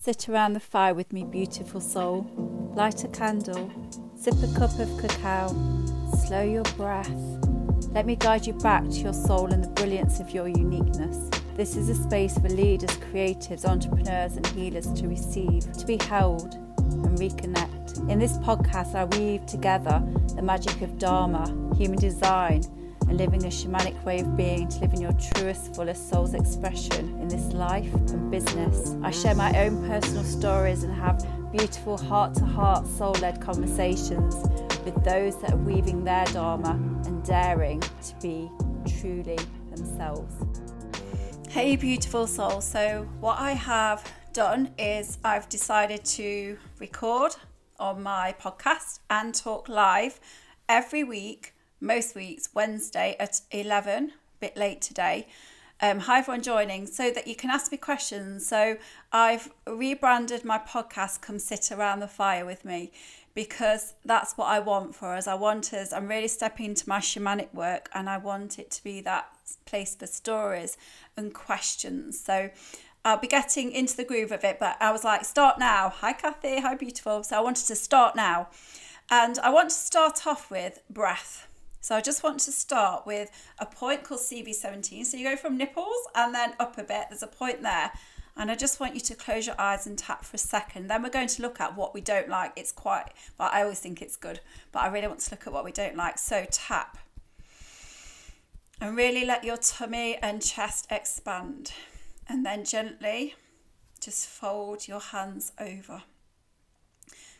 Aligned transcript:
Sit 0.00 0.28
around 0.28 0.52
the 0.52 0.60
fire 0.60 0.94
with 0.94 1.12
me, 1.12 1.24
beautiful 1.24 1.80
soul. 1.80 2.30
Light 2.76 3.02
a 3.02 3.08
candle, 3.08 3.68
sip 4.14 4.34
a 4.44 4.54
cup 4.56 4.78
of 4.78 4.96
cacao, 4.96 5.48
slow 6.24 6.42
your 6.42 6.62
breath. 6.76 7.10
Let 7.90 8.06
me 8.06 8.14
guide 8.14 8.46
you 8.46 8.52
back 8.52 8.84
to 8.84 8.94
your 8.94 9.12
soul 9.12 9.52
and 9.52 9.62
the 9.64 9.68
brilliance 9.70 10.20
of 10.20 10.30
your 10.30 10.46
uniqueness. 10.46 11.28
This 11.56 11.74
is 11.74 11.88
a 11.88 11.96
space 11.96 12.38
for 12.38 12.48
leaders, 12.48 12.96
creatives, 13.12 13.64
entrepreneurs, 13.64 14.36
and 14.36 14.46
healers 14.46 14.86
to 14.92 15.08
receive, 15.08 15.70
to 15.72 15.84
be 15.84 15.96
held, 15.96 16.54
and 16.54 17.18
reconnect. 17.18 18.08
In 18.08 18.20
this 18.20 18.38
podcast, 18.38 18.94
I 18.94 19.04
weave 19.18 19.46
together 19.46 20.00
the 20.36 20.42
magic 20.42 20.80
of 20.80 20.96
Dharma, 20.98 21.44
human 21.76 21.98
design, 21.98 22.62
and 23.08 23.16
living 23.16 23.44
a 23.44 23.48
shamanic 23.48 24.02
way 24.04 24.20
of 24.20 24.36
being 24.36 24.68
to 24.68 24.78
live 24.80 24.92
in 24.92 25.00
your 25.00 25.12
truest, 25.12 25.74
fullest 25.74 26.10
soul's 26.10 26.34
expression 26.34 27.18
in 27.20 27.28
this 27.28 27.52
life 27.54 27.92
and 27.94 28.30
business. 28.30 28.94
I 29.02 29.10
share 29.10 29.34
my 29.34 29.50
own 29.64 29.86
personal 29.88 30.24
stories 30.24 30.82
and 30.82 30.92
have 30.94 31.26
beautiful 31.50 31.96
heart 31.96 32.34
to 32.34 32.44
heart, 32.44 32.86
soul 32.86 33.12
led 33.20 33.40
conversations 33.40 34.34
with 34.84 35.02
those 35.04 35.40
that 35.40 35.52
are 35.52 35.56
weaving 35.56 36.04
their 36.04 36.26
Dharma 36.26 36.72
and 37.06 37.24
daring 37.24 37.80
to 37.80 38.14
be 38.20 38.50
truly 39.00 39.38
themselves. 39.74 40.34
Hey, 41.48 41.76
beautiful 41.76 42.26
soul. 42.26 42.60
So, 42.60 43.08
what 43.20 43.38
I 43.38 43.52
have 43.52 44.04
done 44.34 44.74
is 44.78 45.18
I've 45.24 45.48
decided 45.48 46.04
to 46.04 46.58
record 46.78 47.34
on 47.78 48.02
my 48.02 48.34
podcast 48.40 48.98
and 49.08 49.34
talk 49.34 49.68
live 49.68 50.20
every 50.68 51.04
week 51.04 51.54
most 51.80 52.14
weeks, 52.14 52.48
Wednesday 52.54 53.16
at 53.18 53.40
11, 53.50 54.04
a 54.04 54.12
bit 54.40 54.56
late 54.56 54.80
today. 54.80 55.28
Um, 55.80 56.00
hi 56.00 56.18
everyone 56.18 56.42
joining 56.42 56.86
so 56.86 57.12
that 57.12 57.28
you 57.28 57.36
can 57.36 57.50
ask 57.50 57.70
me 57.70 57.78
questions. 57.78 58.46
So 58.46 58.78
I've 59.12 59.52
rebranded 59.66 60.44
my 60.44 60.58
podcast 60.58 61.20
Come 61.20 61.38
Sit 61.38 61.70
Around 61.70 62.00
the 62.00 62.08
Fire 62.08 62.44
with 62.44 62.64
Me 62.64 62.90
because 63.32 63.94
that's 64.04 64.36
what 64.36 64.48
I 64.48 64.58
want 64.58 64.96
for 64.96 65.14
us. 65.14 65.28
I 65.28 65.34
want 65.34 65.72
us, 65.72 65.92
I'm 65.92 66.08
really 66.08 66.26
stepping 66.26 66.66
into 66.66 66.88
my 66.88 66.98
shamanic 66.98 67.54
work 67.54 67.88
and 67.94 68.10
I 68.10 68.18
want 68.18 68.58
it 68.58 68.72
to 68.72 68.82
be 68.82 69.00
that 69.02 69.28
place 69.66 69.94
for 69.94 70.08
stories 70.08 70.76
and 71.16 71.32
questions. 71.32 72.18
So 72.18 72.50
I'll 73.04 73.18
be 73.18 73.28
getting 73.28 73.70
into 73.70 73.96
the 73.96 74.04
groove 74.04 74.32
of 74.32 74.42
it, 74.42 74.58
but 74.58 74.76
I 74.80 74.90
was 74.90 75.04
like, 75.04 75.24
start 75.24 75.60
now. 75.60 75.90
Hi 75.90 76.12
Kathy, 76.12 76.60
hi 76.60 76.74
beautiful. 76.74 77.22
So 77.22 77.36
I 77.36 77.40
wanted 77.40 77.66
to 77.68 77.76
start 77.76 78.16
now. 78.16 78.48
And 79.10 79.38
I 79.38 79.50
want 79.50 79.70
to 79.70 79.76
start 79.76 80.26
off 80.26 80.50
with 80.50 80.80
breath. 80.90 81.47
So 81.80 81.94
I 81.94 82.00
just 82.00 82.22
want 82.22 82.40
to 82.40 82.52
start 82.52 83.06
with 83.06 83.30
a 83.58 83.66
point 83.66 84.04
called 84.04 84.20
CV17. 84.20 85.04
So 85.06 85.16
you 85.16 85.24
go 85.24 85.36
from 85.36 85.56
nipples 85.56 86.08
and 86.14 86.34
then 86.34 86.54
up 86.58 86.78
a 86.78 86.82
bit, 86.82 87.06
there's 87.10 87.22
a 87.22 87.28
point 87.28 87.62
there. 87.62 87.92
And 88.36 88.50
I 88.52 88.54
just 88.54 88.78
want 88.78 88.94
you 88.94 89.00
to 89.00 89.14
close 89.16 89.46
your 89.46 89.60
eyes 89.60 89.86
and 89.86 89.98
tap 89.98 90.24
for 90.24 90.36
a 90.36 90.38
second. 90.38 90.88
Then 90.88 91.02
we're 91.02 91.10
going 91.10 91.28
to 91.28 91.42
look 91.42 91.60
at 91.60 91.76
what 91.76 91.92
we 91.92 92.00
don't 92.00 92.28
like. 92.28 92.52
It's 92.54 92.70
quite, 92.70 93.06
but 93.36 93.52
I 93.52 93.62
always 93.62 93.80
think 93.80 94.00
it's 94.00 94.16
good. 94.16 94.40
But 94.70 94.82
I 94.82 94.88
really 94.88 95.08
want 95.08 95.20
to 95.20 95.30
look 95.32 95.46
at 95.46 95.52
what 95.52 95.64
we 95.64 95.72
don't 95.72 95.96
like. 95.96 96.18
So 96.18 96.46
tap. 96.50 96.98
And 98.80 98.96
really 98.96 99.24
let 99.24 99.42
your 99.42 99.56
tummy 99.56 100.16
and 100.22 100.40
chest 100.40 100.86
expand. 100.88 101.72
And 102.28 102.46
then 102.46 102.64
gently 102.64 103.34
just 104.00 104.28
fold 104.28 104.86
your 104.86 105.00
hands 105.00 105.50
over. 105.58 106.02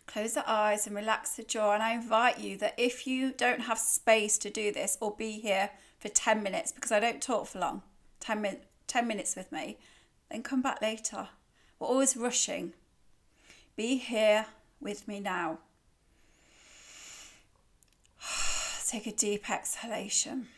Close 0.09 0.33
the 0.33 0.51
eyes 0.51 0.87
and 0.87 0.97
relax 0.97 1.37
the 1.37 1.42
jaw. 1.42 1.75
And 1.75 1.83
I 1.83 1.92
invite 1.92 2.39
you 2.39 2.56
that 2.56 2.75
if 2.78 3.06
you 3.06 3.31
don't 3.31 3.61
have 3.61 3.78
space 3.78 4.39
to 4.39 4.48
do 4.48 4.73
this 4.73 4.97
or 5.03 5.14
be 5.14 5.33
here 5.33 5.69
for 5.98 6.09
10 6.09 6.42
minutes, 6.42 6.73
because 6.73 6.91
I 6.91 6.98
don't 6.98 7.20
talk 7.20 7.47
for 7.47 7.59
long, 7.59 7.83
10, 8.20 8.41
min- 8.41 8.61
10 8.86 9.06
minutes 9.06 9.36
with 9.36 9.53
me, 9.53 9.77
then 10.31 10.42
come 10.42 10.62
back 10.62 10.81
later. 10.81 11.29
We're 11.79 11.89
always 11.89 12.17
rushing. 12.17 12.73
Be 13.77 13.98
here 13.98 14.47
with 14.81 15.06
me 15.06 15.20
now. 15.20 15.59
Take 18.89 19.07
a 19.07 19.13
deep 19.13 19.51
exhalation. 19.51 20.48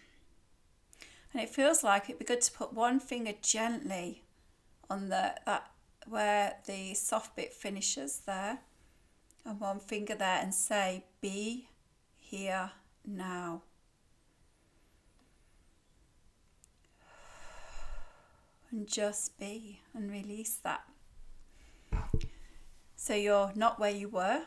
And 1.32 1.43
it 1.43 1.50
feels 1.50 1.82
like 1.82 2.05
it'd 2.05 2.21
be 2.21 2.25
good 2.25 2.41
to 2.43 2.53
put 2.53 2.72
one 2.72 3.00
finger 3.00 3.32
gently 3.43 4.22
on 4.88 5.09
the 5.09 5.34
that 5.44 5.72
where 6.06 6.56
the 6.67 6.94
soft 6.94 7.34
bit 7.34 7.53
finishes 7.53 8.22
there 8.27 8.61
and 9.45 9.61
one 9.61 9.81
finger 9.81 10.15
there 10.15 10.41
and 10.41 10.55
say, 10.55 11.05
Be 11.21 11.69
here 12.17 12.71
now. 13.06 13.62
And 18.71 18.87
just 18.87 19.39
be 19.39 19.81
and 19.95 20.11
release 20.11 20.61
that. 20.62 20.84
So 22.95 23.15
you're 23.15 23.53
not 23.56 23.81
where 23.81 23.91
you 23.91 24.09
were, 24.09 24.43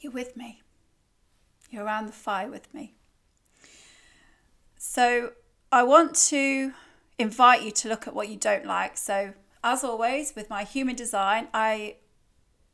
you're 0.00 0.12
with 0.12 0.36
me. 0.36 0.62
You're 1.70 1.84
around 1.84 2.06
the 2.06 2.12
fire 2.12 2.50
with 2.50 2.72
me. 2.74 2.94
So 4.76 5.32
I 5.70 5.82
want 5.82 6.14
to 6.30 6.72
invite 7.18 7.62
you 7.62 7.70
to 7.70 7.88
look 7.88 8.06
at 8.06 8.14
what 8.14 8.28
you 8.28 8.36
don't 8.36 8.66
like. 8.66 8.96
So, 8.96 9.34
as 9.62 9.82
always, 9.82 10.34
with 10.34 10.48
my 10.48 10.64
human 10.64 10.96
design, 10.96 11.48
I 11.52 11.96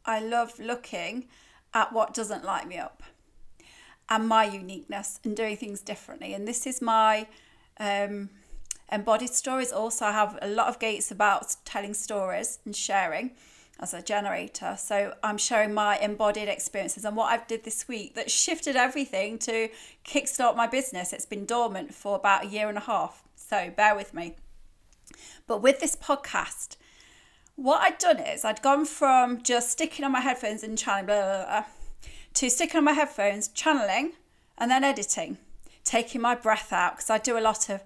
I 0.05 0.21
love 0.21 0.59
looking 0.59 1.27
at 1.75 1.93
what 1.93 2.15
doesn't 2.15 2.45
light 2.45 2.69
me 2.69 2.79
up 2.79 3.03
and 4.09 4.29
my 4.29 4.45
uniqueness 4.45 5.21
and 5.25 5.37
doing 5.37 5.57
things 5.57 5.81
differently. 5.81 6.35
And 6.35 6.47
this 6.47 6.67
is 6.67 6.83
my 6.83 7.27
um, 7.79 8.31
embodied 8.91 9.31
stories. 9.31 9.73
Also, 9.73 10.05
I 10.05 10.13
have 10.13 10.39
a 10.43 10.49
lot 10.49 10.69
of 10.69 10.79
gates 10.79 11.11
about 11.11 11.57
telling 11.65 11.95
stories 11.95 12.59
and 12.65 12.77
sharing 12.77 13.33
as 13.81 13.95
a 13.95 14.03
generator. 14.03 14.77
So 14.79 15.15
I'm 15.23 15.39
sharing 15.39 15.73
my 15.73 15.99
embodied 15.99 16.49
experiences 16.49 17.05
and 17.05 17.17
what 17.17 17.33
I've 17.33 17.47
did 17.47 17.65
this 17.65 17.89
week 17.89 18.15
that 18.15 18.31
shifted 18.31 18.77
everything 18.77 19.39
to 19.41 19.71
kickstart 20.05 20.57
my 20.57 20.67
business. 20.67 21.13
It's 21.13 21.27
been 21.27 21.47
dormant 21.47 21.95
for 21.95 22.17
about 22.17 22.45
a 22.45 22.49
year 22.49 22.69
and 22.69 22.79
a 22.79 22.83
half. 22.83 23.25
So 23.35 23.71
bear 23.75 23.97
with 23.97 24.15
me. 24.15 24.37
But 25.47 25.63
with 25.63 25.81
this 25.81 25.97
podcast, 25.97 26.77
what 27.57 27.81
I'd 27.83 27.99
done 27.99 28.19
is 28.19 28.45
I'd 28.45 28.63
gone 28.63 28.85
from 28.85 29.43
just 29.43 29.71
sticking 29.71 30.05
on 30.05 30.13
my 30.13 30.21
headphones 30.21 30.63
and 30.63 30.77
channeling 30.77 31.07
blah, 31.07 31.21
blah, 31.21 31.45
blah, 31.45 31.65
to 32.35 32.51
sticking 32.51 32.79
on 32.79 32.85
my 32.85 32.93
headphones, 32.93 33.49
channeling, 33.49 34.13
and 34.59 34.71
then 34.71 34.85
editing, 34.85 35.39
taking 35.85 36.21
my 36.21 36.35
breath 36.35 36.73
out 36.73 36.97
because 36.97 37.11
I 37.11 37.19
do 37.19 37.39
a 37.39 37.41
lot 37.41 37.69
of 37.69 37.83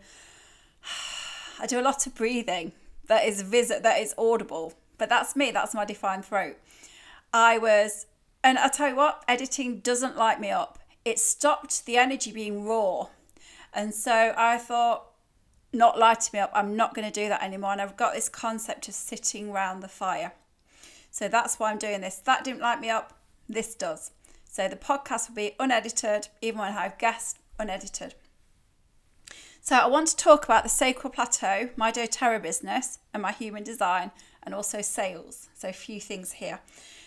I 1.58 1.66
do 1.66 1.80
a 1.80 1.82
lot 1.82 2.06
of 2.06 2.14
breathing 2.14 2.72
that 3.08 3.24
is 3.24 3.42
visit 3.42 3.82
that 3.82 4.00
is 4.00 4.14
audible, 4.18 4.74
but 4.98 5.08
that's 5.08 5.34
me. 5.36 5.50
That's 5.50 5.74
my 5.74 5.84
defined 5.84 6.24
throat. 6.24 6.56
I 7.32 7.58
was, 7.58 8.06
and 8.44 8.58
I 8.58 8.68
tell 8.68 8.88
you 8.88 8.96
what, 8.96 9.24
editing 9.26 9.80
doesn't 9.80 10.16
light 10.16 10.40
me 10.40 10.50
up. 10.50 10.78
It 11.04 11.18
stopped 11.18 11.86
the 11.86 11.96
energy 11.96 12.32
being 12.32 12.64
raw, 12.66 13.08
and 13.72 13.94
so 13.94 14.34
I 14.36 14.58
thought 14.58 15.06
not 15.76 15.98
lighting 15.98 16.30
me 16.32 16.38
up. 16.40 16.50
I'm 16.54 16.74
not 16.76 16.94
going 16.94 17.06
to 17.06 17.12
do 17.12 17.28
that 17.28 17.42
anymore. 17.42 17.72
And 17.72 17.80
I've 17.80 17.96
got 17.96 18.14
this 18.14 18.28
concept 18.28 18.88
of 18.88 18.94
sitting 18.94 19.52
round 19.52 19.82
the 19.82 19.88
fire. 19.88 20.32
So 21.10 21.28
that's 21.28 21.58
why 21.58 21.70
I'm 21.70 21.78
doing 21.78 22.00
this. 22.00 22.16
That 22.16 22.44
didn't 22.44 22.60
light 22.60 22.80
me 22.80 22.90
up. 22.90 23.18
This 23.48 23.74
does. 23.74 24.10
So 24.50 24.68
the 24.68 24.76
podcast 24.76 25.28
will 25.28 25.36
be 25.36 25.54
unedited, 25.60 26.28
even 26.40 26.60
when 26.60 26.68
I 26.72 26.82
have 26.82 26.98
guests, 26.98 27.38
unedited. 27.58 28.14
So 29.60 29.76
I 29.76 29.86
want 29.86 30.08
to 30.08 30.16
talk 30.16 30.44
about 30.44 30.62
the 30.62 30.68
Sacral 30.68 31.12
Plateau, 31.12 31.70
my 31.76 31.90
doTERRA 31.90 32.40
business, 32.42 33.00
and 33.12 33.22
my 33.22 33.32
human 33.32 33.64
design, 33.64 34.12
and 34.42 34.54
also 34.54 34.80
sales. 34.80 35.48
So 35.54 35.68
a 35.68 35.72
few 35.72 36.00
things 36.00 36.32
here. 36.32 36.60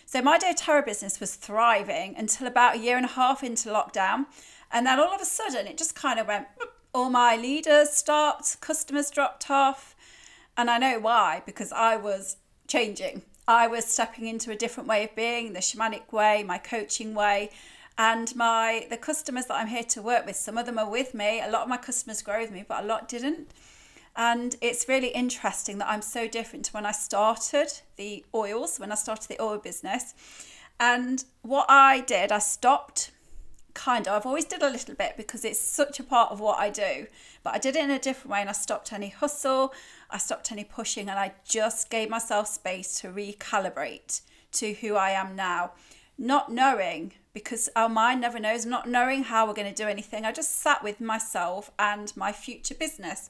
So 0.05 0.21
my 0.21 0.37
doTERRA 0.37 0.85
business 0.85 1.19
was 1.19 1.35
thriving 1.35 2.15
until 2.17 2.47
about 2.47 2.75
a 2.75 2.79
year 2.79 2.97
and 2.97 3.05
a 3.05 3.09
half 3.09 3.43
into 3.43 3.69
lockdown. 3.69 4.25
And 4.71 4.85
then 4.85 4.99
all 4.99 5.13
of 5.13 5.21
a 5.21 5.25
sudden 5.25 5.67
it 5.67 5.77
just 5.77 5.95
kind 5.95 6.19
of 6.19 6.27
went 6.27 6.47
all 6.93 7.09
my 7.09 7.35
leaders 7.35 7.91
stopped, 7.91 8.61
customers 8.61 9.09
dropped 9.11 9.49
off. 9.49 9.95
And 10.57 10.69
I 10.69 10.77
know 10.77 10.99
why, 10.99 11.41
because 11.45 11.71
I 11.71 11.95
was 11.95 12.37
changing. 12.67 13.21
I 13.47 13.67
was 13.67 13.85
stepping 13.85 14.27
into 14.27 14.51
a 14.51 14.55
different 14.55 14.89
way 14.89 15.03
of 15.05 15.15
being, 15.15 15.53
the 15.53 15.59
shamanic 15.59 16.11
way, 16.11 16.43
my 16.43 16.57
coaching 16.57 17.15
way. 17.15 17.51
And 17.97 18.33
my 18.35 18.87
the 18.89 18.97
customers 18.97 19.45
that 19.47 19.55
I'm 19.55 19.67
here 19.67 19.83
to 19.83 20.01
work 20.01 20.25
with, 20.25 20.35
some 20.35 20.57
of 20.57 20.65
them 20.65 20.77
are 20.77 20.89
with 20.89 21.13
me. 21.13 21.41
A 21.41 21.49
lot 21.49 21.63
of 21.63 21.69
my 21.69 21.77
customers 21.77 22.21
grow 22.21 22.41
with 22.41 22.51
me, 22.51 22.63
but 22.67 22.83
a 22.83 22.87
lot 22.87 23.07
didn't. 23.07 23.49
And 24.15 24.55
it's 24.61 24.87
really 24.87 25.09
interesting 25.09 25.77
that 25.77 25.89
I'm 25.89 26.01
so 26.01 26.27
different 26.27 26.65
to 26.65 26.71
when 26.73 26.85
I 26.85 26.91
started 26.91 27.71
the 27.95 28.25
oils, 28.33 28.79
when 28.79 28.91
I 28.91 28.95
started 28.95 29.29
the 29.29 29.41
oil 29.41 29.57
business. 29.57 30.13
And 30.79 31.23
what 31.41 31.65
I 31.69 32.01
did, 32.01 32.31
I 32.31 32.39
stopped 32.39 33.11
kind 33.79 34.07
of. 34.07 34.13
I've 34.13 34.25
always 34.25 34.45
did 34.45 34.61
a 34.61 34.69
little 34.69 34.93
bit 34.93 35.13
because 35.15 35.45
it's 35.45 35.59
such 35.59 35.99
a 35.99 36.03
part 36.03 36.31
of 36.31 36.39
what 36.41 36.59
I 36.59 36.69
do. 36.69 37.07
But 37.43 37.53
I 37.55 37.59
did 37.59 37.77
it 37.77 37.83
in 37.83 37.89
a 37.89 37.97
different 37.97 38.31
way 38.31 38.41
and 38.41 38.49
I 38.49 38.53
stopped 38.53 38.91
any 38.91 39.07
hustle, 39.09 39.73
I 40.09 40.17
stopped 40.17 40.51
any 40.51 40.65
pushing, 40.65 41.09
and 41.09 41.17
I 41.17 41.33
just 41.47 41.89
gave 41.89 42.09
myself 42.09 42.47
space 42.47 42.99
to 42.99 43.07
recalibrate 43.07 44.21
to 44.53 44.73
who 44.73 44.95
I 44.95 45.11
am 45.11 45.35
now. 45.35 45.71
Not 46.17 46.51
knowing, 46.51 47.13
because 47.33 47.69
our 47.75 47.87
mind 47.87 48.19
never 48.19 48.39
knows, 48.39 48.65
not 48.65 48.89
knowing 48.89 49.23
how 49.23 49.47
we're 49.47 49.53
going 49.53 49.73
to 49.73 49.83
do 49.83 49.87
anything. 49.87 50.25
I 50.25 50.33
just 50.33 50.59
sat 50.59 50.83
with 50.83 50.99
myself 50.99 51.71
and 51.79 52.11
my 52.17 52.33
future 52.33 52.75
business. 52.75 53.29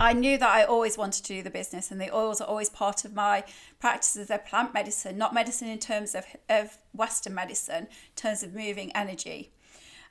I 0.00 0.12
knew 0.12 0.36
that 0.38 0.48
I 0.48 0.64
always 0.64 0.98
wanted 0.98 1.24
to 1.24 1.34
do 1.34 1.42
the 1.42 1.50
business, 1.50 1.90
and 1.90 2.00
the 2.00 2.14
oils 2.14 2.40
are 2.40 2.48
always 2.48 2.68
part 2.68 3.04
of 3.04 3.14
my 3.14 3.44
practices. 3.78 4.28
They're 4.28 4.38
plant 4.38 4.74
medicine, 4.74 5.16
not 5.16 5.32
medicine 5.32 5.68
in 5.68 5.78
terms 5.78 6.14
of, 6.14 6.24
of 6.48 6.78
Western 6.92 7.34
medicine, 7.34 7.84
in 7.84 8.16
terms 8.16 8.42
of 8.42 8.54
moving 8.54 8.90
energy. 8.94 9.52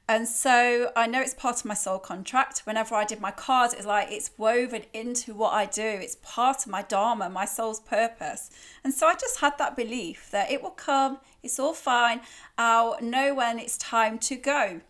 And 0.07 0.27
so 0.27 0.91
I 0.97 1.07
know 1.07 1.21
it's 1.21 1.33
part 1.33 1.59
of 1.59 1.65
my 1.65 1.74
soul 1.74 1.97
contract. 1.97 2.63
Whenever 2.65 2.94
I 2.94 3.06
did 3.06 3.21
my 3.21 3.31
cards, 3.31 3.74
it's 3.74 3.85
like 3.85 4.12
it's 4.12 4.31
woven 4.38 4.83
into 4.94 5.33
what 5.33 5.53
I 5.53 5.65
do. 5.65 5.81
It's 5.81 6.18
part 6.21 6.65
of 6.65 6.71
my 6.71 6.81
dharma, 6.81 7.30
my 7.30 7.45
soul's 7.45 7.80
purpose. 7.80 8.51
And 8.83 8.94
so 8.94 9.07
I 9.07 9.13
just 9.13 9.39
had 9.39 9.57
that 9.59 9.77
belief 9.77 10.30
that 10.31 10.51
it 10.51 10.62
will 10.62 10.71
come, 10.71 11.19
it's 11.41 11.57
all 11.57 11.74
fine. 11.74 12.19
I'll 12.57 12.97
know 13.01 13.33
when 13.33 13.59
it's 13.59 13.77
time 13.77 14.19
to 14.19 14.35
go. 14.35 14.81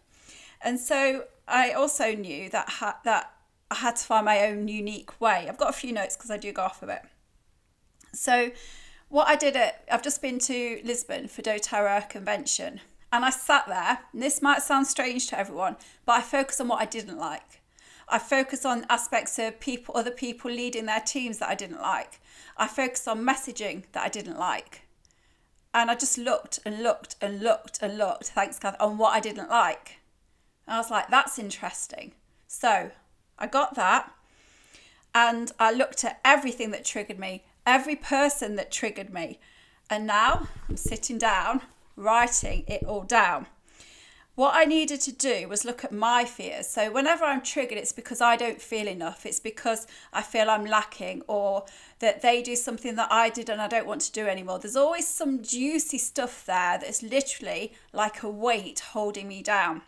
And 0.61 0.79
so 0.79 1.25
I 1.47 1.71
also 1.71 2.15
knew 2.15 2.49
that 2.49 2.69
ha- 2.69 2.99
that 3.03 3.32
I 3.73 3.77
had 3.77 3.95
to 3.95 4.05
find 4.05 4.25
my 4.25 4.45
own 4.45 4.67
unique 4.67 5.19
way. 5.19 5.47
I've 5.49 5.57
got 5.57 5.71
a 5.71 5.73
few 5.73 5.91
notes 5.91 6.15
because 6.15 6.29
I 6.29 6.37
do 6.37 6.51
go 6.51 6.61
off 6.61 6.83
of 6.83 6.89
it. 6.89 7.01
So 8.13 8.51
what 9.09 9.27
I 9.27 9.35
did 9.35 9.55
at 9.55 9.83
I've 9.91 10.03
just 10.03 10.21
been 10.21 10.37
to 10.39 10.79
Lisbon 10.83 11.27
for 11.27 11.41
doTERRA 11.41 12.07
convention 12.07 12.81
and 13.11 13.25
I 13.25 13.31
sat 13.31 13.67
there, 13.67 13.99
this 14.13 14.43
might 14.43 14.61
sound 14.61 14.85
strange 14.85 15.27
to 15.27 15.39
everyone, 15.39 15.77
but 16.05 16.13
I 16.13 16.21
focused 16.21 16.61
on 16.61 16.67
what 16.67 16.81
I 16.81 16.85
didn't 16.85 17.17
like. 17.17 17.61
I 18.07 18.19
focused 18.19 18.63
on 18.63 18.85
aspects 18.89 19.39
of 19.39 19.59
people, 19.59 19.97
other 19.97 20.11
people 20.11 20.51
leading 20.51 20.85
their 20.85 20.99
teams 20.99 21.39
that 21.39 21.49
I 21.49 21.55
didn't 21.55 21.81
like. 21.81 22.19
I 22.57 22.67
focused 22.67 23.07
on 23.07 23.23
messaging 23.23 23.85
that 23.93 24.03
I 24.03 24.09
didn't 24.09 24.37
like. 24.37 24.83
And 25.73 25.89
I 25.89 25.95
just 25.95 26.19
looked 26.19 26.59
and 26.63 26.83
looked 26.83 27.15
and 27.21 27.41
looked 27.41 27.79
and 27.81 27.97
looked, 27.97 28.25
thanks 28.27 28.59
God, 28.59 28.75
on 28.79 28.99
what 28.99 29.13
I 29.13 29.19
didn't 29.19 29.49
like. 29.49 29.97
And 30.67 30.75
I 30.75 30.77
was 30.77 30.91
like, 30.91 31.09
that's 31.09 31.39
interesting. 31.39 32.11
So 32.47 32.91
I 33.43 33.47
got 33.47 33.75
that 33.75 34.09
and 35.13 35.51
I 35.59 35.73
looked 35.73 36.05
at 36.05 36.21
everything 36.23 36.71
that 36.71 36.85
triggered 36.85 37.19
me, 37.19 37.43
every 37.67 37.97
person 37.97 38.55
that 38.55 38.71
triggered 38.71 39.13
me. 39.13 39.37
And 39.89 40.07
now 40.07 40.47
I'm 40.69 40.77
sitting 40.77 41.17
down 41.17 41.61
writing 41.97 42.63
it 42.67 42.85
all 42.85 43.03
down. 43.03 43.47
What 44.35 44.55
I 44.55 44.63
needed 44.63 45.01
to 45.01 45.11
do 45.11 45.49
was 45.49 45.65
look 45.65 45.83
at 45.83 45.91
my 45.91 46.23
fears. 46.23 46.67
So, 46.67 46.89
whenever 46.89 47.25
I'm 47.25 47.41
triggered, 47.41 47.77
it's 47.77 47.91
because 47.91 48.19
I 48.21 48.35
don't 48.35 48.59
feel 48.59 48.87
enough. 48.87 49.27
It's 49.27 49.39
because 49.39 49.85
I 50.11 50.23
feel 50.23 50.49
I'm 50.49 50.65
lacking 50.65 51.21
or 51.27 51.65
that 51.99 52.21
they 52.21 52.41
do 52.41 52.55
something 52.55 52.95
that 52.95 53.11
I 53.11 53.29
did 53.29 53.49
and 53.49 53.61
I 53.61 53.67
don't 53.67 53.85
want 53.85 54.01
to 54.01 54.11
do 54.11 54.25
anymore. 54.25 54.57
There's 54.57 54.77
always 54.77 55.07
some 55.07 55.43
juicy 55.43 55.97
stuff 55.97 56.45
there 56.45 56.79
that's 56.79 57.03
literally 57.03 57.73
like 57.91 58.23
a 58.23 58.29
weight 58.29 58.79
holding 58.79 59.27
me 59.27 59.43
down. 59.43 59.81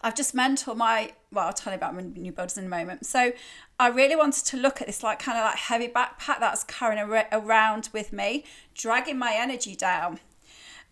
I've 0.00 0.14
just 0.14 0.34
mentored 0.34 0.76
my, 0.76 1.12
well, 1.32 1.46
I'll 1.46 1.52
tell 1.52 1.72
you 1.72 1.76
about 1.76 1.94
my 1.94 2.02
new 2.02 2.32
builds 2.32 2.56
in 2.56 2.66
a 2.66 2.68
moment. 2.68 3.04
So 3.04 3.32
I 3.80 3.88
really 3.88 4.14
wanted 4.14 4.44
to 4.46 4.56
look 4.56 4.80
at 4.80 4.86
this 4.86 5.02
like 5.02 5.18
kind 5.18 5.38
of 5.38 5.44
like 5.44 5.56
heavy 5.56 5.88
backpack 5.88 6.40
that's 6.40 6.64
carrying 6.64 7.00
around 7.32 7.88
with 7.92 8.12
me, 8.12 8.44
dragging 8.74 9.18
my 9.18 9.34
energy 9.36 9.74
down. 9.74 10.20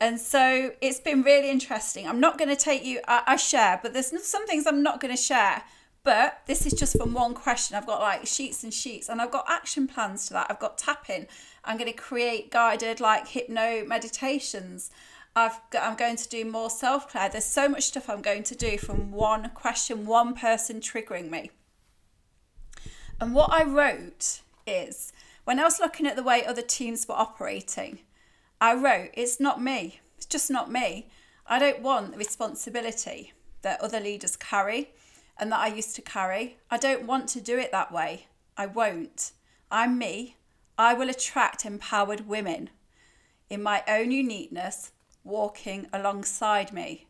And 0.01 0.21
so 0.21 0.73
it's 0.81 1.01
been 1.01 1.23
really 1.23 1.51
interesting. 1.51 2.07
I'm 2.07 2.21
not 2.21 2.37
going 2.37 2.51
to 2.51 2.57
take 2.57 2.85
you, 2.85 3.01
I, 3.09 3.23
I 3.27 3.37
share, 3.37 3.81
but 3.83 3.93
there's 3.93 4.13
some 4.27 4.47
things 4.47 4.67
I'm 4.67 4.83
not 4.83 5.01
going 5.01 5.15
to 5.15 5.23
share. 5.23 5.63
But 6.03 6.43
this 6.47 6.67
is 6.67 6.73
just 6.73 6.97
from 6.97 7.15
one 7.15 7.35
question. 7.35 7.77
I've 7.77 7.87
got 7.87 8.01
like 8.01 8.29
sheets 8.29 8.63
and 8.63 8.73
sheets, 8.73 9.09
and 9.09 9.21
I've 9.21 9.33
got 9.33 9.45
action 9.49 9.89
plans 9.89 10.29
to 10.29 10.35
that. 10.35 10.47
I've 10.49 10.61
got 10.61 10.79
tapping. 10.79 11.27
I'm 11.65 11.77
going 11.77 11.91
to 11.91 11.97
create 11.97 12.53
guided 12.53 13.01
like 13.01 13.27
hypno 13.27 13.85
meditations. 13.85 14.91
I've 15.37 15.61
I'm 15.79 15.97
going 15.97 16.17
to 16.17 16.29
do 16.29 16.47
more 16.47 16.71
self 16.71 17.13
care. 17.13 17.29
There's 17.29 17.45
so 17.45 17.69
much 17.69 17.85
stuff 17.85 18.09
I'm 18.09 18.23
going 18.23 18.43
to 18.45 18.55
do 18.55 18.79
from 18.79 19.13
one 19.13 19.51
question, 19.51 20.07
one 20.07 20.35
person 20.35 20.81
triggering 20.81 21.31
me. 21.31 21.51
And 23.21 23.35
what 23.35 23.53
I 23.53 23.65
wrote 23.65 24.41
is 24.67 25.13
when 25.45 25.61
I 25.61 25.65
was 25.65 25.79
looking 25.79 26.07
at 26.07 26.17
the 26.17 26.23
way 26.23 26.45
other 26.45 26.63
teams 26.63 27.07
were 27.07 27.15
operating, 27.15 28.01
I 28.61 28.75
wrote, 28.75 29.11
It's 29.13 29.39
not 29.39 29.63
me. 29.63 30.01
It's 30.17 30.27
just 30.27 30.51
not 30.51 30.73
me. 30.73 31.09
I 31.47 31.59
don't 31.59 31.83
want 31.83 32.13
the 32.13 32.19
responsibility 32.19 33.35
that 33.63 33.81
other 33.81 34.01
leaders 34.01 34.37
carry 34.37 34.91
and 35.39 35.53
that 35.53 35.61
I 35.61 35.67
used 35.69 35.95
to 35.97 36.03
carry. 36.03 36.57
I 36.71 36.79
don't 36.79 37.07
want 37.07 37.29
to 37.31 37.41
do 37.41 37.59
it 37.59 37.73
that 37.73 37.93
way. 37.93 38.27
I 38.57 38.67
won't. 38.67 39.33
I'm 39.71 39.99
me. 39.99 40.37
I 40.79 40.95
will 40.95 41.11
attract 41.11 41.67
empowered 41.67 42.27
women 42.27 42.71
in 43.49 43.63
my 43.63 43.83
own 43.87 44.11
uniqueness, 44.11 44.93
walking 45.27 45.87
alongside 45.93 46.73
me 46.73 47.07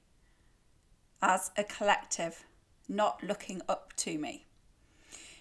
as 1.22 1.50
a 1.56 1.64
collective, 1.64 2.44
not 2.88 3.22
looking 3.22 3.60
up 3.68 3.92
to 3.96 4.18
me. 4.18 4.46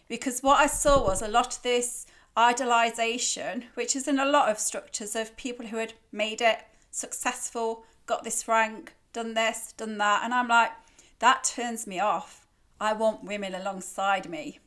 Because 0.07 0.41
what 0.41 0.59
I 0.59 0.67
saw 0.67 1.03
was 1.03 1.21
a 1.21 1.27
lot 1.27 1.55
of 1.57 1.63
this 1.63 2.05
idolization, 2.37 3.63
which 3.75 3.95
is 3.95 4.07
in 4.07 4.19
a 4.19 4.25
lot 4.25 4.49
of 4.49 4.59
structures 4.59 5.15
of 5.15 5.37
people 5.37 5.67
who 5.67 5.77
had 5.77 5.93
made 6.11 6.41
it 6.41 6.59
successful, 6.91 7.85
got 8.05 8.23
this 8.23 8.47
rank, 8.47 8.93
done 9.13 9.33
this, 9.33 9.73
done 9.77 9.97
that. 9.97 10.21
And 10.23 10.33
I'm 10.33 10.47
like, 10.47 10.71
that 11.19 11.43
turns 11.43 11.87
me 11.87 11.99
off. 11.99 12.45
I 12.79 12.93
want 12.93 13.23
women 13.23 13.55
alongside 13.55 14.29
me. 14.29 14.59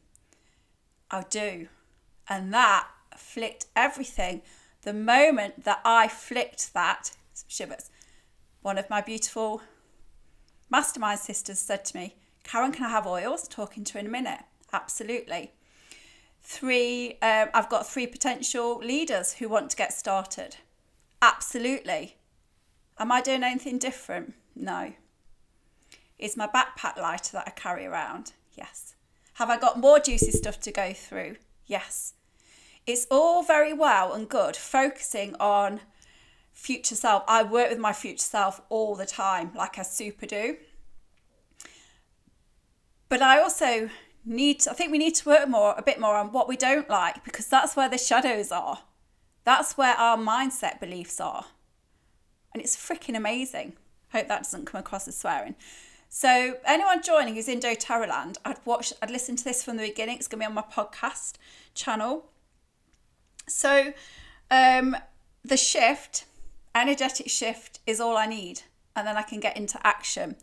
I 1.11 1.25
do. 1.29 1.69
And 2.29 2.53
that 2.55 2.89
flicked 3.17 3.67
everything. 3.77 4.43
The 4.83 4.95
moment 4.95 5.65
that 5.65 5.81
I 5.85 6.09
flicked 6.09 6.73
that, 6.73 7.13
shivers, 7.47 7.91
one 8.69 8.77
of 8.77 8.91
my 8.91 9.01
beautiful 9.01 9.63
mastermind 10.69 11.19
sisters 11.19 11.59
said 11.59 11.87
to 11.87 11.97
me, 11.97 12.17
Karen, 12.45 12.71
can 12.71 12.85
I 12.85 12.91
have 12.91 13.07
oils? 13.07 13.49
Talking 13.49 13.83
to 13.85 13.99
in 13.99 14.05
a 14.05 14.11
minute. 14.11 14.41
Absolutely. 14.75 15.53
Three 16.43 17.13
um, 17.23 17.49
i've 17.55 17.71
got 17.71 17.87
three 17.87 18.07
potential 18.07 18.77
leaders 18.77 19.33
who 19.33 19.49
want 19.49 19.71
to 19.71 19.77
get 19.79 19.95
started. 19.95 20.57
Absolutely. 21.23 22.19
Am 22.99 23.11
i 23.11 23.23
doing 23.23 23.43
anything 23.43 23.79
different? 23.79 24.35
No. 24.55 24.93
Is 26.19 26.37
my 26.37 26.47
backpack 26.47 26.99
lighter 26.99 27.33
that 27.39 27.45
i 27.47 27.51
carry 27.53 27.87
around? 27.87 28.33
Yes. 28.53 28.97
Have 29.35 29.49
i 29.49 29.57
got 29.57 29.81
more 29.81 29.99
juicy 29.99 30.33
stuff 30.33 30.61
to 30.61 30.71
go 30.71 30.93
through? 30.93 31.37
Yes. 31.65 32.13
It's 32.87 33.07
all 33.11 33.43
very 33.43 33.73
well 33.73 34.13
and 34.13 34.29
good 34.29 34.57
focusing 34.57 35.35
on 35.41 35.81
future 36.59 36.95
self 36.95 37.23
i 37.29 37.43
work 37.43 37.71
with 37.71 37.79
my 37.79 37.93
future 37.93 38.19
self 38.19 38.61
all 38.69 38.95
the 38.97 39.07
time 39.07 39.53
like 39.55 39.79
i 39.79 39.83
super 39.83 40.27
do 40.27 40.57
but 43.09 43.23
i 43.23 43.41
also 43.41 43.89
need 44.29 44.61
to, 44.61 44.71
I 44.71 44.75
think 44.75 44.93
we 44.93 44.99
need 44.99 45.15
to 45.17 45.29
work 45.29 45.49
more 45.49 45.75
a 45.77 45.83
bit 45.83 45.99
more 45.99 46.15
on 46.17 46.33
what 46.33 46.49
we 46.49 46.57
don't 46.57 46.89
like 46.89 47.25
because 47.25 47.49
that's 47.49 47.75
where 47.75 47.89
the 47.89 47.99
shadows 47.99 48.53
are. 48.53 48.81
That's 49.45 49.77
where 49.77 49.95
our 49.95 50.17
mindset 50.17 50.79
beliefs 50.79 51.21
are. 51.21 51.47
And 52.53 52.63
it's 52.63 52.77
freaking 52.77 53.17
amazing. 53.17 53.75
Hope 54.13 54.29
that 54.29 54.43
doesn't 54.43 54.67
come 54.67 54.79
across 54.79 55.09
as 55.09 55.17
swearing. 55.17 55.55
So 56.09 56.57
anyone 56.65 57.03
joining 57.03 57.35
who's 57.35 57.49
in 57.49 57.61
doTERRA 57.61 58.09
land, 58.09 58.39
I'd 58.45 58.59
watch 58.65 58.93
I'd 59.03 59.11
listen 59.11 59.37
to 59.37 59.45
this 59.45 59.63
from 59.63 59.77
the 59.77 59.87
beginning. 59.87 60.17
It's 60.17 60.29
gonna 60.29 60.43
be 60.43 60.47
on 60.47 60.55
my 60.55 60.63
podcast 60.63 61.35
channel. 61.75 62.27
So 63.47 63.93
um 64.51 64.97
the 65.45 65.57
shift, 65.57 66.25
energetic 66.81 67.29
shift 67.29 67.81
is 67.87 68.01
all 68.01 68.17
I 68.17 68.27
need. 68.27 68.63
And 68.95 69.07
then 69.07 69.17
I 69.17 69.23
can 69.23 69.41
get 69.41 69.57
into 69.57 69.79
action. 69.87 70.37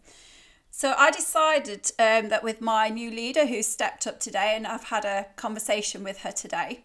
So 0.72 0.94
I 0.98 1.10
decided 1.12 1.92
um, 2.00 2.30
that 2.30 2.44
with 2.44 2.60
my 2.62 2.90
new 2.90 3.10
leader 3.10 3.46
who 3.46 3.64
stepped 3.64 4.06
up 4.08 4.20
today, 4.20 4.54
and 4.56 4.68
I've 4.68 4.86
had 4.86 5.06
a 5.06 5.28
conversation 5.36 6.04
with 6.04 6.20
her 6.20 6.32
today, 6.32 6.84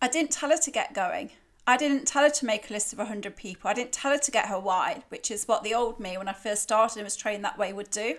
I 0.00 0.08
didn't 0.08 0.30
tell 0.30 0.50
her 0.50 0.56
to 0.56 0.70
get 0.70 0.94
going. 0.94 1.30
I 1.66 1.76
didn't 1.76 2.06
tell 2.06 2.22
her 2.22 2.30
to 2.30 2.46
make 2.46 2.70
a 2.70 2.72
list 2.72 2.94
of 2.94 2.98
100 2.98 3.36
people. 3.36 3.68
I 3.68 3.74
didn't 3.74 3.92
tell 3.92 4.12
her 4.12 4.18
to 4.18 4.30
get 4.30 4.48
her 4.48 4.58
why, 4.58 5.02
which 5.10 5.30
is 5.30 5.46
what 5.46 5.64
the 5.64 5.74
old 5.74 6.00
me, 6.00 6.16
when 6.16 6.28
I 6.28 6.32
first 6.32 6.62
started 6.62 6.96
and 6.96 7.04
was 7.04 7.14
trained 7.14 7.44
that 7.44 7.58
way, 7.58 7.74
would 7.74 7.90
do. 7.90 8.16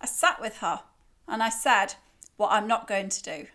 I 0.00 0.06
sat 0.06 0.40
with 0.40 0.56
her 0.56 0.80
and 1.28 1.40
I 1.40 1.50
said 1.50 1.94
what 2.36 2.50
I'm 2.50 2.66
not 2.66 2.88
going 2.88 3.10
to 3.10 3.22
do. 3.22 3.46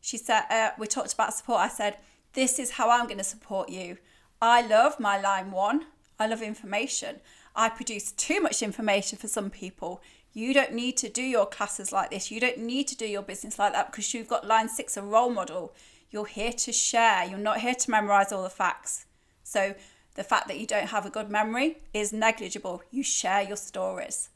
She 0.00 0.16
said, 0.16 0.44
uh, 0.48 0.70
we 0.78 0.86
talked 0.86 1.12
about 1.12 1.34
support. 1.34 1.58
I 1.58 1.68
said, 1.68 1.96
this 2.34 2.60
is 2.60 2.70
how 2.70 2.88
I'm 2.88 3.06
going 3.06 3.18
to 3.18 3.24
support 3.24 3.68
you. 3.68 3.96
I 4.40 4.66
love 4.66 5.00
my 5.00 5.20
line 5.20 5.50
one. 5.50 5.86
I 6.18 6.26
love 6.26 6.42
information. 6.42 7.20
I 7.54 7.68
produce 7.68 8.12
too 8.12 8.40
much 8.40 8.62
information 8.62 9.18
for 9.18 9.28
some 9.28 9.50
people. 9.50 10.02
You 10.32 10.52
don't 10.52 10.74
need 10.74 10.98
to 10.98 11.08
do 11.08 11.22
your 11.22 11.46
classes 11.46 11.92
like 11.92 12.10
this. 12.10 12.30
You 12.30 12.40
don't 12.40 12.58
need 12.58 12.88
to 12.88 12.96
do 12.96 13.06
your 13.06 13.22
business 13.22 13.58
like 13.58 13.72
that 13.72 13.90
because 13.90 14.12
you've 14.12 14.28
got 14.28 14.46
line 14.46 14.68
six, 14.68 14.96
a 14.96 15.02
role 15.02 15.30
model. 15.30 15.74
You're 16.10 16.26
here 16.26 16.52
to 16.52 16.72
share. 16.72 17.24
You're 17.24 17.38
not 17.38 17.60
here 17.60 17.74
to 17.74 17.90
memorize 17.90 18.32
all 18.32 18.42
the 18.42 18.50
facts. 18.50 19.06
So 19.42 19.74
the 20.14 20.24
fact 20.24 20.48
that 20.48 20.58
you 20.58 20.66
don't 20.66 20.88
have 20.88 21.06
a 21.06 21.10
good 21.10 21.30
memory 21.30 21.78
is 21.94 22.12
negligible. 22.12 22.82
You 22.90 23.02
share 23.02 23.42
your 23.42 23.56
stories. 23.56 24.28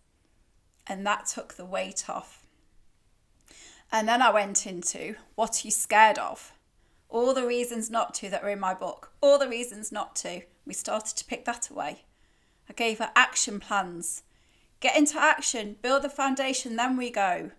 And 0.87 1.07
that 1.07 1.27
took 1.27 1.55
the 1.55 1.67
weight 1.67 2.09
off. 2.09 2.47
And 3.93 4.09
then 4.09 4.23
I 4.23 4.31
went 4.33 4.67
into 4.67 5.17
what 5.35 5.63
are 5.63 5.67
you 5.67 5.71
scared 5.71 6.19
of? 6.19 6.53
All 7.11 7.35
the 7.35 7.47
reasons 7.47 7.91
not 7.91 8.15
to 8.15 8.31
that 8.31 8.43
are 8.43 8.51
in 8.51 8.61
my 8.61 8.73
book. 8.73 9.13
All 9.21 9.39
the 9.39 9.49
reasons 9.49 9.91
not 9.91 10.15
to. 10.17 10.43
We 10.65 10.73
started 10.73 11.17
to 11.17 11.25
pick 11.25 11.45
that 11.45 11.69
away. 11.69 12.05
I 12.69 12.73
gave 12.73 12.99
her 12.99 13.11
action 13.17 13.59
plans. 13.59 14.23
Get 14.79 14.97
into 14.97 15.21
action, 15.21 15.77
build 15.83 16.03
the 16.03 16.09
foundation, 16.09 16.77
then 16.77 16.97
we 16.97 17.11
go. 17.11 17.51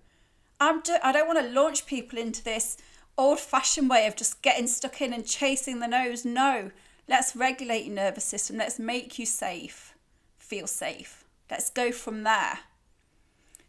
I'm 0.60 0.82
do- 0.82 0.98
I 1.04 1.12
don't 1.12 1.28
want 1.28 1.40
to 1.40 1.54
launch 1.54 1.86
people 1.86 2.18
into 2.18 2.44
this 2.44 2.78
old 3.18 3.40
fashioned 3.40 3.90
way 3.90 4.08
of 4.08 4.16
just 4.16 4.42
getting 4.42 4.68
stuck 4.68 5.02
in 5.02 5.14
and 5.14 5.26
chasing 5.26 5.80
the 5.80 5.88
nose. 5.88 6.24
No, 6.24 6.72
let's 7.08 7.36
regulate 7.36 7.86
your 7.86 7.96
nervous 7.96 8.24
system. 8.24 8.58
Let's 8.58 8.80
make 8.80 9.20
you 9.20 9.26
safe, 9.26 9.94
feel 10.40 10.66
safe. 10.66 11.26
Let's 11.50 11.70
go 11.70 11.92
from 11.92 12.24
there. 12.24 12.60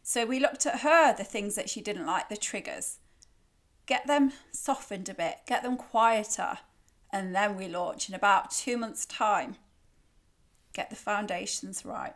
So 0.02 0.24
we 0.24 0.38
looked 0.38 0.64
at 0.64 0.80
her, 0.80 1.14
the 1.14 1.24
things 1.24 1.54
that 1.56 1.68
she 1.68 1.80
didn't 1.80 2.06
like, 2.06 2.28
the 2.28 2.36
triggers. 2.36 2.98
Get 3.86 4.06
them 4.06 4.32
softened 4.52 5.08
a 5.08 5.14
bit, 5.14 5.38
get 5.46 5.62
them 5.62 5.76
quieter, 5.76 6.58
and 7.12 7.34
then 7.34 7.56
we 7.56 7.68
launch 7.68 8.08
in 8.08 8.14
about 8.14 8.50
two 8.50 8.76
months' 8.76 9.06
time. 9.06 9.56
Get 10.72 10.88
the 10.88 10.96
foundations 10.96 11.84
right. 11.84 12.14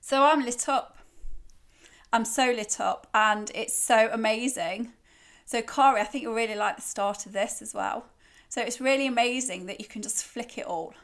So 0.00 0.24
I'm 0.24 0.44
lit 0.44 0.68
up. 0.68 0.98
I'm 2.12 2.24
so 2.24 2.50
lit 2.50 2.80
up, 2.80 3.06
and 3.14 3.50
it's 3.54 3.74
so 3.74 4.10
amazing. 4.12 4.92
So, 5.46 5.62
Corey, 5.62 6.00
I 6.00 6.04
think 6.04 6.22
you'll 6.22 6.34
really 6.34 6.54
like 6.54 6.76
the 6.76 6.82
start 6.82 7.24
of 7.24 7.32
this 7.32 7.62
as 7.62 7.72
well. 7.72 8.06
So, 8.48 8.60
it's 8.60 8.80
really 8.80 9.06
amazing 9.06 9.66
that 9.66 9.80
you 9.80 9.86
can 9.86 10.02
just 10.02 10.24
flick 10.24 10.58
it 10.58 10.66
all. 10.66 10.94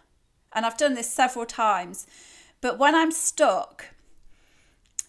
And 0.53 0.67
I've 0.67 0.77
done 0.77 0.95
this 0.95 1.11
several 1.11 1.47
times. 1.47 2.07
But 2.61 2.79
when 2.79 2.95
I'm 2.95 3.11
stuck, 3.11 3.87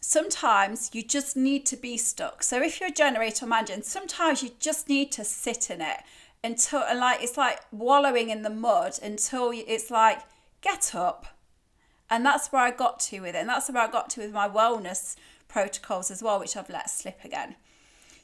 sometimes 0.10 0.90
you 0.92 1.04
just 1.04 1.38
need 1.38 1.68
to 1.68 1.78
be 1.78 1.96
stuck. 1.96 2.42
So 2.42 2.60
if 2.64 2.80
you're 2.80 2.90
a 2.90 2.92
generator 2.92 3.46
manager, 3.46 3.80
sometimes 3.84 4.42
you 4.42 4.50
just 4.60 4.90
need 4.90 5.12
to 5.12 5.24
sit 5.24 5.70
in 5.70 5.82
it 5.82 5.98
until 6.44 6.82
and 6.82 7.00
like 7.00 7.22
it's 7.22 7.38
like 7.38 7.60
wallowing 7.72 8.32
in 8.32 8.42
the 8.42 8.50
mud 8.50 8.94
until 9.04 9.52
it's 9.54 9.92
like 9.92 10.22
get 10.62 10.96
up. 10.96 11.28
And 12.10 12.26
that's 12.26 12.52
where 12.52 12.64
I 12.64 12.72
got 12.72 13.00
to 13.02 13.20
with 13.20 13.36
it. 13.36 13.38
And 13.38 13.50
that's 13.50 13.70
where 13.70 13.84
I 13.84 13.88
got 13.88 14.10
to 14.12 14.22
with 14.22 14.34
my 14.34 14.50
wellness 14.50 15.16
protocols 15.48 16.10
as 16.10 16.24
well, 16.24 16.40
which 16.40 16.58
I've 16.58 16.72
let 16.72 16.90
slip 16.90 17.24
again. 17.24 17.56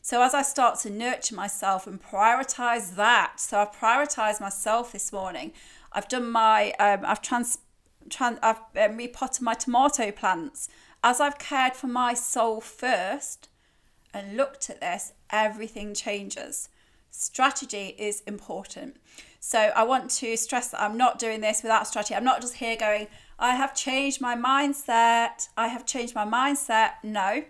So 0.02 0.24
as 0.24 0.34
I 0.34 0.42
start 0.42 0.80
to 0.80 0.90
nurture 0.90 1.36
myself 1.36 1.86
and 1.86 2.02
prioritize 2.02 2.96
that, 2.96 3.40
so 3.40 3.60
I've 3.60 3.72
prioritized 3.72 4.42
myself 4.42 4.92
this 4.92 5.14
morning. 5.14 5.52
I've 5.92 6.08
done 6.08 6.32
my, 6.32 6.72
um, 6.80 7.02
I've 7.06 7.22
trans, 7.22 7.60
trans 8.10 8.40
I've 8.42 8.62
um, 8.76 8.98
repotted 8.98 9.44
my 9.44 9.54
tomato 9.54 10.12
plants 10.12 10.68
as 11.06 11.22
I've 11.22 11.38
cared 11.38 11.76
for 11.76 11.86
my 11.86 12.16
soul 12.16 12.60
first 12.60 13.48
and 14.12 14.36
looked 14.36 14.72
at 14.72 14.82
this, 14.82 15.14
everything 15.30 15.94
changes. 15.94 16.68
Strategy 17.12 17.96
is 18.00 18.22
important. 18.22 18.98
So 19.40 19.60
I 19.60 19.84
want 19.84 20.10
to 20.10 20.36
stress 20.36 20.70
that 20.70 20.82
I'm 20.82 20.98
not 20.98 21.20
doing 21.20 21.42
this 21.42 21.62
without 21.62 21.88
strategy. 21.88 22.16
I'm 22.16 22.24
not 22.24 22.42
just 22.42 22.56
here 22.56 22.76
going, 22.76 23.08
I 23.38 23.54
have 23.54 23.76
changed 23.76 24.20
my 24.20 24.36
mindset. 24.36 25.48
I 25.56 25.68
have 25.68 25.86
changed 25.86 26.16
my 26.16 26.26
mindset. 26.26 26.94
No, 27.04 27.44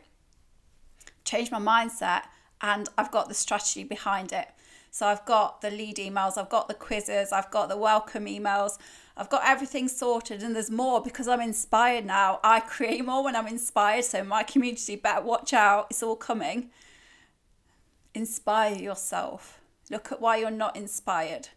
changed 1.23 1.53
my 1.53 1.59
mindset 1.59 2.23
and 2.59 2.89
I've 2.97 3.11
got 3.11 3.29
the 3.29 3.33
strategy 3.33 3.85
behind 3.85 4.33
it. 4.33 4.49
So 4.91 5.07
I've 5.07 5.25
got 5.25 5.61
the 5.61 5.71
lead 5.71 5.95
emails, 5.95 6.37
I've 6.37 6.49
got 6.49 6.67
the 6.67 6.73
quizzes, 6.73 7.31
I've 7.31 7.51
got 7.51 7.69
the 7.69 7.77
welcome 7.77 8.25
emails, 8.25 8.77
I've 9.17 9.29
got 9.29 9.43
everything 9.45 9.87
sorted 9.87 10.43
and 10.43 10.55
there's 10.55 10.69
more 10.69 11.01
because 11.01 11.27
I'm 11.27 11.39
inspired 11.39 12.05
now. 12.05 12.39
I 12.43 12.59
create 12.59 13.05
more 13.05 13.23
when 13.23 13.35
I'm 13.35 13.47
inspired. 13.47 14.03
So 14.05 14.23
my 14.23 14.43
community 14.43 14.95
better 14.97 15.21
watch 15.21 15.53
out. 15.53 15.87
It's 15.89 16.03
all 16.03 16.17
coming. 16.17 16.69
Inspire 18.13 18.75
yourself. 18.75 19.61
Look 19.89 20.11
at 20.11 20.19
why 20.19 20.37
you're 20.37 20.51
not 20.51 20.75
inspired. 20.75 21.49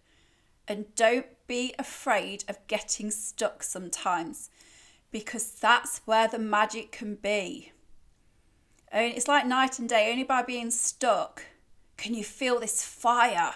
And 0.69 0.95
don't 0.95 1.27
be 1.47 1.75
afraid 1.79 2.45
of 2.47 2.65
getting 2.69 3.11
stuck 3.11 3.63
sometimes 3.63 4.51
because 5.11 5.51
that's 5.51 6.03
where 6.05 6.29
the 6.29 6.39
magic 6.39 6.93
can 6.93 7.17
be. 7.17 7.73
It's 8.93 9.27
like 9.29 9.47
night 9.47 9.79
and 9.79 9.89
day. 9.89 10.11
Only 10.13 10.25
by 10.25 10.43
being 10.43 10.71
stuck 10.71 11.45
can 11.97 12.15
you 12.15 12.23
feel 12.23 12.61
this 12.61 12.85
fire 12.85 13.55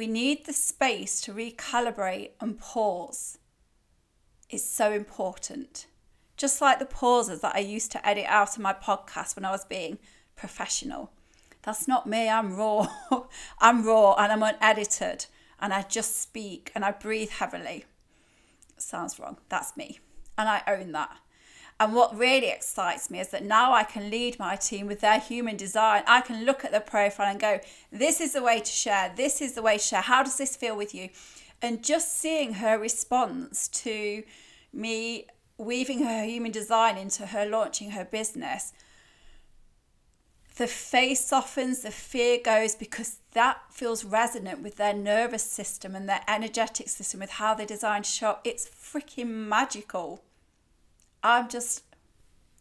we 0.00 0.06
need 0.06 0.46
the 0.46 0.52
space 0.54 1.20
to 1.20 1.30
recalibrate 1.30 2.30
and 2.40 2.58
pause. 2.58 3.36
It's 4.48 4.64
so 4.64 4.92
important. 4.92 5.84
Just 6.38 6.62
like 6.62 6.78
the 6.78 6.86
pauses 6.86 7.42
that 7.42 7.54
I 7.54 7.58
used 7.58 7.92
to 7.92 8.08
edit 8.08 8.24
out 8.26 8.56
of 8.56 8.62
my 8.62 8.72
podcast 8.72 9.36
when 9.36 9.44
I 9.44 9.50
was 9.50 9.66
being 9.66 9.98
professional. 10.36 11.10
That's 11.60 11.86
not 11.86 12.06
me, 12.06 12.30
I'm 12.30 12.56
raw. 12.56 12.88
I'm 13.58 13.84
raw 13.84 14.14
and 14.14 14.32
I'm 14.32 14.42
unedited 14.42 15.26
and 15.60 15.74
I 15.74 15.82
just 15.82 16.18
speak 16.18 16.72
and 16.74 16.82
I 16.82 16.92
breathe 16.92 17.32
heavily. 17.32 17.84
Sounds 18.78 19.18
wrong. 19.18 19.36
That's 19.50 19.76
me. 19.76 20.00
And 20.38 20.48
I 20.48 20.62
own 20.66 20.92
that. 20.92 21.14
And 21.80 21.94
what 21.94 22.16
really 22.16 22.50
excites 22.50 23.10
me 23.10 23.20
is 23.20 23.28
that 23.28 23.42
now 23.42 23.72
I 23.72 23.84
can 23.84 24.10
lead 24.10 24.38
my 24.38 24.54
team 24.54 24.86
with 24.86 25.00
their 25.00 25.18
human 25.18 25.56
design. 25.56 26.02
I 26.06 26.20
can 26.20 26.44
look 26.44 26.62
at 26.62 26.72
the 26.72 26.80
profile 26.80 27.30
and 27.30 27.40
go, 27.40 27.58
this 27.90 28.20
is 28.20 28.34
the 28.34 28.42
way 28.42 28.60
to 28.60 28.70
share, 28.70 29.10
this 29.16 29.40
is 29.40 29.54
the 29.54 29.62
way 29.62 29.78
to 29.78 29.82
share. 29.82 30.02
How 30.02 30.22
does 30.22 30.36
this 30.36 30.56
feel 30.56 30.76
with 30.76 30.94
you? 30.94 31.08
And 31.62 31.82
just 31.82 32.18
seeing 32.18 32.54
her 32.54 32.78
response 32.78 33.66
to 33.68 34.22
me 34.74 35.26
weaving 35.56 36.04
her 36.04 36.24
human 36.24 36.52
design 36.52 36.98
into 36.98 37.26
her 37.26 37.46
launching 37.46 37.92
her 37.92 38.04
business, 38.04 38.74
the 40.56 40.66
face 40.66 41.24
softens, 41.24 41.80
the 41.80 41.90
fear 41.90 42.38
goes 42.44 42.74
because 42.74 43.16
that 43.32 43.58
feels 43.70 44.04
resonant 44.04 44.62
with 44.62 44.76
their 44.76 44.92
nervous 44.92 45.44
system 45.44 45.94
and 45.94 46.06
their 46.06 46.20
energetic 46.28 46.90
system, 46.90 47.20
with 47.20 47.30
how 47.30 47.54
they 47.54 47.64
design 47.64 48.02
shop. 48.02 48.42
It's 48.44 48.68
freaking 48.68 49.28
magical. 49.28 50.22
I'm 51.22 51.48
just 51.48 51.84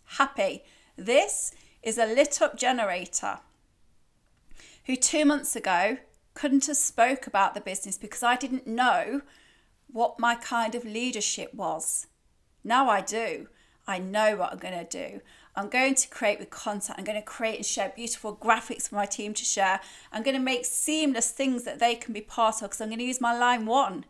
happy. 0.06 0.64
This 0.98 1.54
is 1.82 1.98
a 1.98 2.06
lit 2.06 2.42
up 2.42 2.58
generator 2.58 3.40
who 4.86 4.96
two 4.96 5.26
months 5.26 5.56
ago 5.56 5.98
couldn't 6.34 6.66
have 6.68 6.78
spoke 6.78 7.28
about 7.28 7.54
the 7.54 7.62
business 7.62 7.98
because 7.98 8.24
I 8.24 8.36
didn't 8.36 8.68
know 8.68 9.22
what 9.92 10.20
my 10.20 10.36
kind 10.36 10.76
of 10.76 10.84
leadership 10.86 11.54
was. 11.54 12.08
Now 12.64 12.90
I 12.90 13.02
do. 13.02 13.48
I 13.88 13.98
know 13.98 14.36
what 14.36 14.52
I'm 14.52 14.60
going 14.60 14.86
to 14.86 14.86
do. 14.86 15.22
I'm 15.56 15.70
going 15.70 15.96
to 15.96 16.08
create 16.08 16.40
with 16.40 16.52
content. 16.52 16.98
I'm 16.98 17.04
going 17.04 17.20
to 17.20 17.26
create 17.26 17.58
and 17.58 17.66
share 17.66 17.92
beautiful 17.96 18.36
graphics 18.36 18.88
for 18.88 18.96
my 18.96 19.06
team 19.06 19.34
to 19.34 19.44
share. 19.44 19.80
I'm 20.12 20.24
going 20.24 20.38
to 20.38 20.42
make 20.42 20.66
seamless 20.66 21.32
things 21.32 21.64
that 21.64 21.80
they 21.80 21.96
can 21.96 22.14
be 22.14 22.22
part 22.22 22.62
of 22.62 22.70
because 22.70 22.82
I'm 22.82 22.90
going 22.90 23.00
to 23.00 23.06
use 23.06 23.20
my 23.20 23.38
line 23.38 23.66
one. 23.66 24.06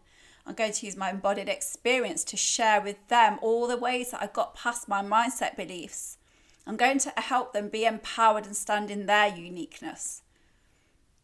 I'm 0.50 0.56
going 0.56 0.74
to 0.74 0.86
use 0.88 0.98
my 0.98 1.12
embodied 1.12 1.48
experience 1.48 2.24
to 2.24 2.36
share 2.36 2.82
with 2.82 3.08
them 3.08 3.38
all 3.44 3.68
the 3.68 3.78
ways 3.78 4.10
that 4.10 4.24
I 4.24 4.28
got 4.28 4.56
past 4.56 4.88
my 4.88 5.04
mindset 5.04 5.56
beliefs. 5.56 6.18
I'm 6.66 6.76
going 6.76 6.98
to 7.00 7.12
help 7.18 7.54
them 7.54 7.70
be 7.70 7.86
empowered 7.86 8.48
and 8.48 8.56
stand 8.56 8.90
in 8.90 9.06
their 9.06 9.28
uniqueness. 9.28 10.24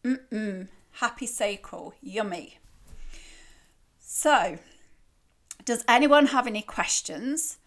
Mm-mm. 0.04 0.68
Happy 0.92 1.26
sacral. 1.26 1.94
Yummy. 2.00 2.58
So, 3.98 4.58
does 5.64 5.84
anyone 5.88 6.26
have 6.26 6.46
any 6.46 6.62
questions? 6.62 7.58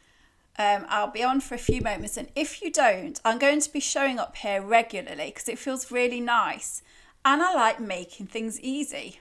Um, 0.57 0.85
I'll 0.87 1.11
be 1.11 1.23
on 1.23 1.41
for 1.41 1.55
a 1.55 1.59
few 1.59 1.81
moments, 1.81 2.15
and 2.15 2.29
if 2.35 2.61
you 2.61 2.71
don't, 2.71 3.19
I'm 3.25 3.37
going 3.37 3.59
to 3.59 3.71
be 3.71 3.81
showing 3.81 4.17
up 4.17 4.37
here 4.37 4.61
regularly 4.61 5.27
because 5.27 5.49
it 5.49 5.59
feels 5.59 5.91
really 5.91 6.21
nice 6.21 6.81
and 7.25 7.41
I 7.41 7.53
like 7.53 7.79
making 7.79 8.27
things 8.27 8.59
easy. 8.61 9.19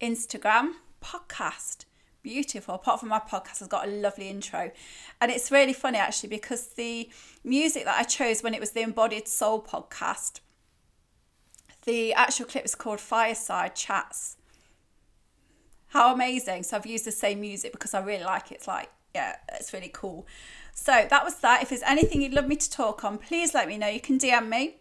Instagram, 0.00 0.72
podcast. 1.02 1.84
Beautiful. 2.22 2.74
Apart 2.74 3.00
from 3.00 3.08
my 3.08 3.20
podcast 3.20 3.60
has 3.60 3.68
got 3.68 3.86
a 3.86 3.90
lovely 3.90 4.28
intro. 4.28 4.72
And 5.20 5.30
it's 5.30 5.50
really 5.50 5.72
funny 5.72 5.98
actually 5.98 6.30
because 6.30 6.68
the 6.68 7.08
music 7.44 7.84
that 7.84 7.96
I 7.98 8.02
chose 8.02 8.42
when 8.42 8.54
it 8.54 8.60
was 8.60 8.72
the 8.72 8.82
Embodied 8.82 9.28
Soul 9.28 9.62
podcast, 9.62 10.40
the 11.84 12.12
actual 12.14 12.46
clip 12.46 12.64
is 12.64 12.74
called 12.74 13.00
Fireside 13.00 13.76
Chats. 13.76 14.36
How 15.88 16.12
amazing. 16.12 16.64
So 16.64 16.76
I've 16.76 16.86
used 16.86 17.04
the 17.04 17.12
same 17.12 17.40
music 17.40 17.72
because 17.72 17.94
I 17.94 18.00
really 18.00 18.24
like 18.24 18.50
it. 18.50 18.56
It's 18.56 18.68
like, 18.68 18.90
yeah, 19.14 19.36
it's 19.54 19.72
really 19.72 19.90
cool. 19.92 20.26
So 20.74 21.06
that 21.08 21.24
was 21.24 21.36
that. 21.36 21.62
If 21.62 21.70
there's 21.70 21.82
anything 21.82 22.20
you'd 22.20 22.34
love 22.34 22.48
me 22.48 22.56
to 22.56 22.70
talk 22.70 23.04
on, 23.04 23.18
please 23.18 23.54
let 23.54 23.68
me 23.68 23.78
know. 23.78 23.86
You 23.86 24.00
can 24.00 24.18
DM 24.18 24.48
me 24.48 24.76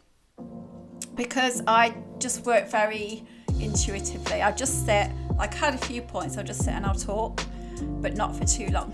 because 1.15 1.61
I 1.67 1.95
just 2.19 2.45
work 2.45 2.67
very 2.67 3.23
intuitively. 3.59 4.41
I 4.41 4.51
just 4.51 4.85
sit, 4.85 5.09
like, 5.37 5.53
I 5.55 5.65
had 5.65 5.75
a 5.75 5.77
few 5.77 6.01
points, 6.01 6.37
I'll 6.37 6.43
just 6.43 6.63
sit 6.63 6.73
and 6.73 6.85
I'll 6.85 6.95
talk, 6.95 7.41
but 7.81 8.15
not 8.15 8.35
for 8.35 8.45
too 8.45 8.67
long. 8.67 8.93